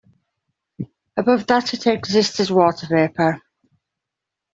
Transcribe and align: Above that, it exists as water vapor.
Above 1.15 1.45
that, 1.45 1.75
it 1.75 1.85
exists 1.85 2.39
as 2.39 2.51
water 2.51 2.87
vapor. 2.87 3.39